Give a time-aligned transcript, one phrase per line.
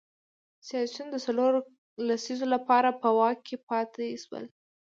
[0.67, 1.59] سیاسیون د څلورو
[2.07, 4.45] لسیزو لپاره په واک کې پاتې شول.